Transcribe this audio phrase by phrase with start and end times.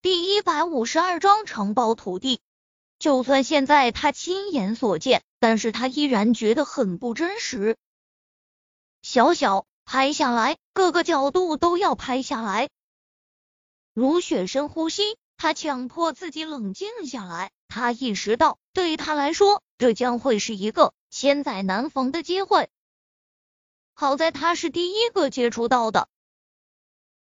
[0.00, 2.40] 第一百五十二章承包土地。
[3.00, 7.76] 就算现在他亲眼所见，但是他依然觉得很不真实。
[9.02, 12.68] 小小拍下来，各个角度都要拍下来。
[13.92, 17.50] 如雪深呼吸，他强迫自己冷静下来。
[17.66, 22.70] 他意识到，对他来说，这将会是一个千载难逢的机会。
[23.94, 26.08] 好在他是第一个接触到的。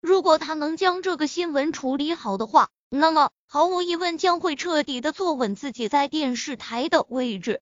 [0.06, 7.60] 如果他能将这个新闻处理好的话，那么毫无疑问将会彻底的坐稳自己在电视台的位置。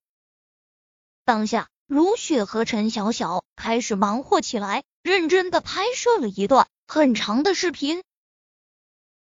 [1.25, 8.03] 当下，如雪和陈小小开始忙活起来，认真的拍摄了一段很长的视频。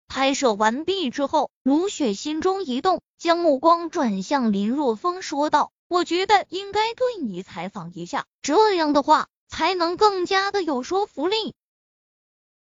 [0.09, 11.53] 拍摄完毕之后，如雪心中一动，将目光转向林若风，说道：“我觉得应该对你采访一下，这样的话。”才能更加的有说服力。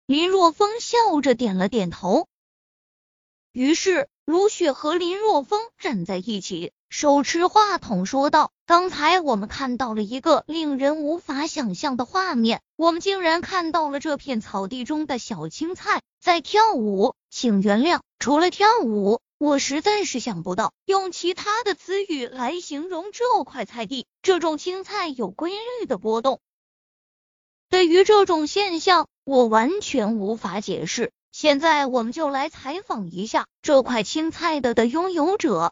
[0.10, 2.26] 林若风笑着点了点头。
[3.52, 17.14] 于是，如雪和林若风站在一起，手持话筒说道：“刚才我们看到了一个令人无法想象的画面，我们竟然看到了这片草地中的小青菜在跳舞。
[17.30, 24.08] 请原谅，除了跳舞，我实在是想不到用其他的词语来形容这块菜地。
[24.24, 26.42] 这种青菜有规律的波动。”
[27.70, 31.12] 对于这种现象，我完全无法解释。
[31.32, 35.72] 现在我们就来采访一下这块青菜的的拥有者。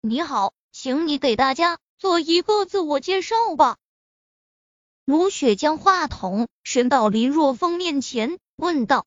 [0.00, 3.78] 你好，请你给大家做一个自我介绍吧。
[5.04, 9.06] 如雪将话筒伸到林若风面前，问道：“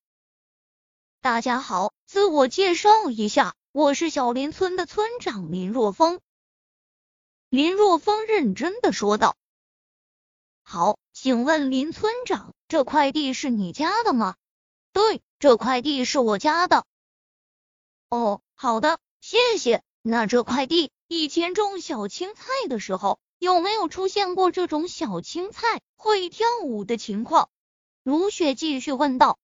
[1.22, 6.20] 大家好，自我介绍一下，我是小林村的村长林若风。”
[7.50, 9.38] 林若风认真的说道。
[10.64, 14.36] 好，请问林村长，这块地是你家的吗？
[14.92, 16.86] 对，这块地是我家的。
[18.10, 19.84] 哦，好的，谢谢。
[20.02, 27.50] 那这块地以前种小青菜的时候，有没有出现过这种小青菜会跳舞的情况？
[28.04, 29.38] 如雪继续问道。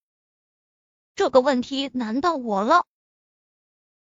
[1.16, 2.86] 这个问题难到我了。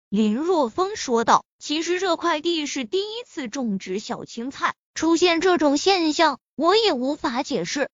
[0.09, 7.91] 林若风说道：“其实这块地是第一次种植小青菜，出现这种现象。”我也无法解释。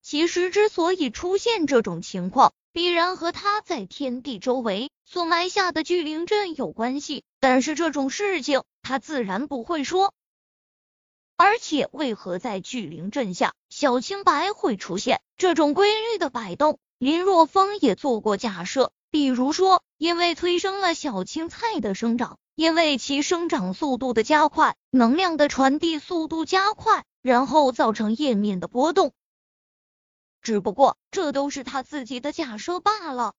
[0.00, 7.24] 其实，之所以出现这种情况，必然和他在天地周围所埋下的聚灵阵有关系。
[7.40, 10.14] 但是这种事情，他自然不会说。
[11.36, 16.78] 而且，为何在聚灵阵下，小青白会出现这种规律的摆动？
[16.98, 27.04] 林若风也做过假设，比如说，因为催生了小青菜的生长，因为其生长速度的加快，能量的传递速度加快。
[27.22, 29.14] 然后造成页面的波动，
[30.42, 33.34] 只不过这都是他自己的假设罢了。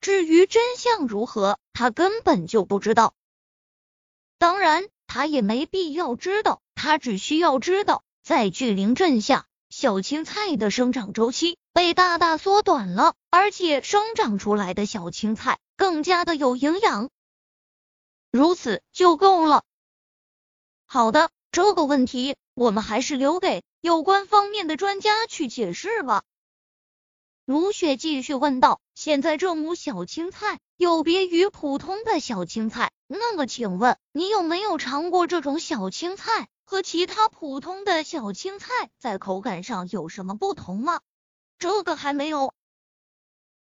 [0.00, 3.14] 至于真相如何，他根本就不知道。
[4.38, 17.10] 当然，他也没必要知道，他只需要知道，在巨灵阵下，小青菜的生长周期被大大缩短了，而且生长出来的小青菜更加的有营养。
[18.30, 19.64] 如此就够了。
[20.86, 22.36] 好的，这个问题。
[22.54, 26.22] 我们还是留给有关方面的专家去解释吧。
[27.44, 41.00] 如雪继续问道：“现在这亩小青菜有别于普通的小青菜，那么请问你有没有尝过这种小青菜和其他普通的小青菜在口感上有什么不同吗？”
[41.58, 42.54] 这个还没有。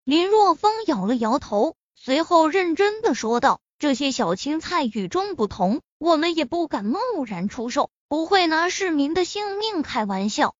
[0.05, 10.57] 林若风摇了摇头，随后认真的说道：“这些小青菜与众不同，我们也不敢贸然出售。”不会拿市民的性命开玩笑。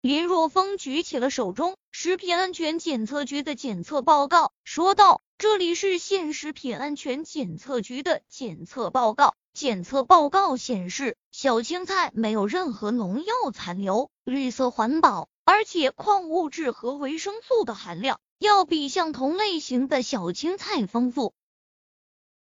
[0.00, 9.34] 林若风举起了手中食品安全检测局的检测报告，说道：“这里是县食品安全检测局的检测报告。
[9.52, 21.34] 检测报告显示，小青菜没有任何农药残留，绿色环保，而且矿物质和维生素的含量要比相同类型的小青菜丰富。”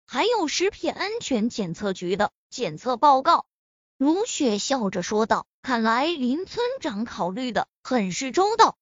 [0.09, 3.45] 还有食品安全检测局的检测报告。
[3.97, 8.77] 如雪笑着说道：“看来林村长考虑的很是周到，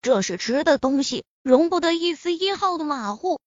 [0.00, 3.38] 这是吃的东西，容不得一丝一毫的马虎。”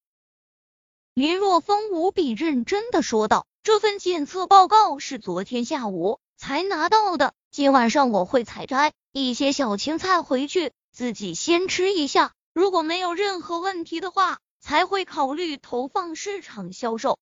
[1.16, 17.20] 林若风无比认真的说道：“这份检测报告是昨天下午才拿到的，今晚上我会采摘一些小青菜回去，自己先吃一下，如果没有任何问题的话，才会考虑投放市场销售。”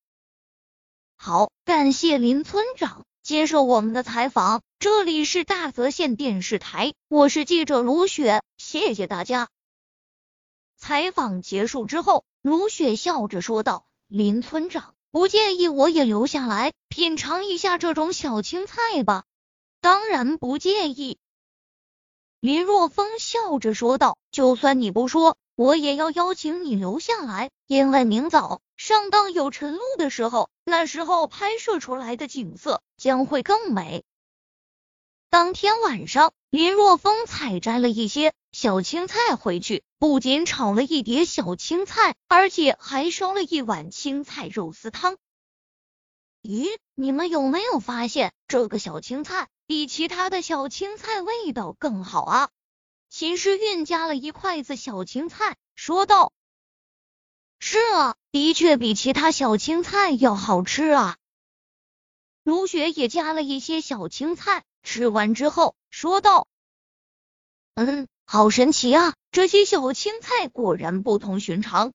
[1.18, 3.06] 好，感谢林村长。
[3.22, 9.50] 接受我们的采访，这里是大泽县电视台，我是记者卢雪，谢谢大家。
[10.78, 19.26] 采访结束之后，如雪笑着说道：“林村长，不介意我也留下来品尝一下这种小青菜吧
[19.82, 21.20] ？”“当然不介意。”
[22.40, 34.06] 林若风笑着说道：“就算你不说，我也要邀请你留下来，因为明早上当有晨露的时候，那时候拍摄出来的景色将会更美。”
[35.30, 45.18] 当天晚上，林若风采摘了一些小青菜回去，不仅炒了一碟小青菜，而且还烧了一碗青菜肉丝汤。
[46.42, 52.50] 咦，你们有没有发现这个小青菜比其他的小青菜味道更好啊？
[53.10, 56.32] 秦时运夹了一筷子小青菜，说道
[57.60, 61.18] ：“是啊，的确比其他小青菜要好吃啊。”
[62.46, 64.64] 如雪也夹了一些小青菜。
[64.82, 66.48] 吃完之后，说道
[67.76, 69.14] ：“嗯，好神奇啊！
[69.32, 71.92] 这些小青菜果然不同寻常。”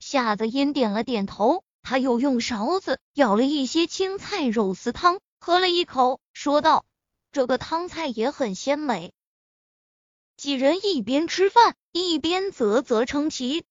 [0.00, 6.86] 夏子音点了点头，他又用勺子舀了一些青菜肉丝汤，喝了一口，说道
[7.30, 9.12] ：“这个汤菜也很鲜美。”
[10.40, 13.62] 几人一边吃饭，一边啧啧称奇。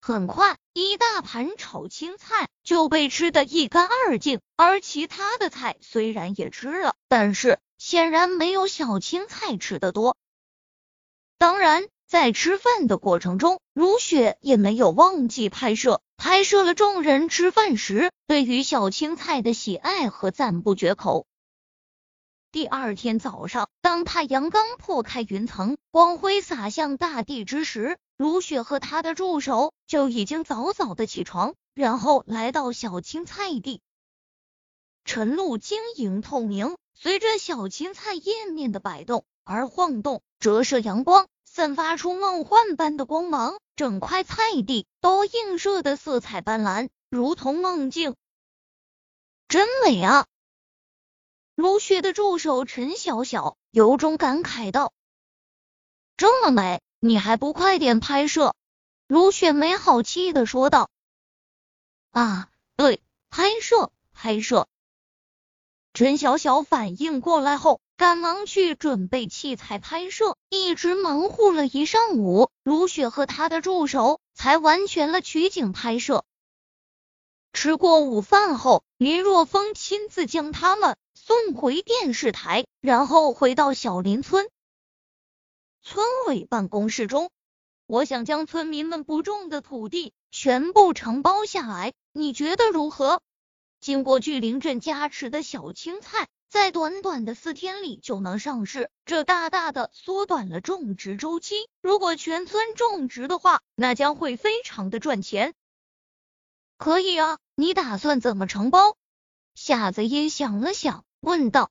[0.00, 10.16] 很快，一大盘炒青菜就被吃得一干二净，而其他的菜虽然也吃了，但是显然没有小青菜吃的多。
[11.36, 21.26] 当然，在吃饭的过程中，如雪也没有忘记拍摄，拍摄了众人吃饭时对于小青菜的喜爱和赞不绝口。
[22.52, 33.80] 第二天早上，当太阳刚破开云层，光辉洒向大地之时，如雪和他的助手就已经早早的起床，然后来到小青菜地。
[35.06, 48.14] 晨露晶莹透明，随着小青菜叶面的摆动而晃动，折射阳光，散发出梦幻般的光芒，整块菜地都映射的色彩斑斓，如同梦境，
[49.48, 50.26] 真美啊！
[51.54, 54.92] 如雪的助手陈小小由衷感慨道
[56.16, 58.54] ：“这么美，你还不快点拍摄？”
[59.06, 60.88] 如雪没好气的说道
[62.10, 64.66] ：“啊，对，拍摄，拍摄。”
[65.92, 76.24] 陈小小反应过来后，赶忙去准备器材拍摄，一直忙活了一上午，如雪和他的助手才完全了取景拍摄。
[77.52, 80.96] 吃过午饭后，林若风亲自将他们。
[81.14, 84.48] 送回电视台，然后回到小林村
[85.82, 87.30] 村委办公室中。
[87.86, 93.20] 我想将村民们不种的土地全部承包下来，你觉得如何？
[93.78, 101.54] 经过巨灵镇加持的小青菜，在短短的四天里就能上市，这大大的缩短了种植周期。
[101.82, 105.54] 如果全村种植的话，那将会非常的赚钱。
[106.82, 108.96] 可以啊，你打算怎么承包？
[109.54, 111.04] 夏子英想了想。
[111.20, 111.70] 问道：“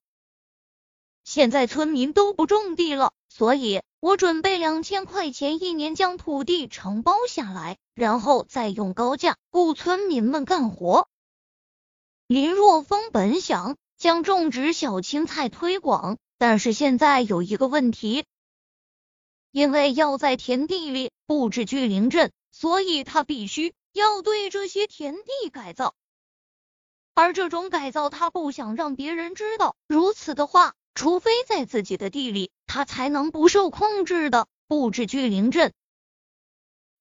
[1.26, 11.10] 现在村民都不种地了，所以我准备两千块钱一年将土地承包下来，然后再用高价雇村民们干活。”
[12.28, 18.24] 林若风本想将种植小青菜推广，但是现在有一个问题，
[19.52, 25.96] 因为要在田地里布置聚灵阵，所以他必须要对这些田地改造。
[27.14, 29.76] 而这种改造，他不想让别人知道。
[29.88, 35.74] 如此的话，除非在自己的地里，他才能不受控制的布置聚灵阵。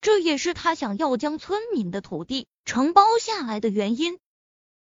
[0.01, 4.19] 这也是他想要将村民的土地承包下来的原因。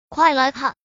[0.08, 0.76] 快来看，